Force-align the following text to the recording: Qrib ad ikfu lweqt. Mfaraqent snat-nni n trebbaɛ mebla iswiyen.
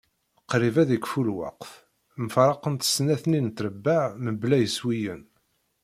Qrib 0.49 0.75
ad 0.83 0.89
ikfu 0.97 1.21
lweqt. 1.27 1.71
Mfaraqent 2.23 2.87
snat-nni 2.93 3.39
n 3.45 3.49
trebbaɛ 3.57 4.03
mebla 4.25 4.57
iswiyen. 4.65 5.21